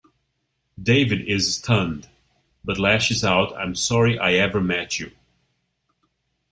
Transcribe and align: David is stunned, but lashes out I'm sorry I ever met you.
David 0.81 1.27
is 1.27 1.53
stunned, 1.57 2.09
but 2.65 2.79
lashes 2.79 3.23
out 3.23 3.55
I'm 3.55 3.75
sorry 3.75 4.17
I 4.17 4.33
ever 4.33 4.59
met 4.59 4.99
you. 4.99 5.11